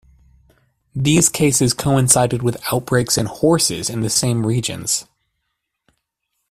[0.95, 5.05] These cases coincided with outbreaks in horses in the same regions.